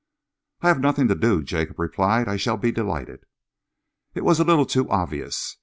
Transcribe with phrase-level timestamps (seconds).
[0.61, 2.27] "I have nothing to do," Jacob replied.
[2.27, 3.27] "I shall be delighted."
[4.15, 5.57] It was a little too obvious.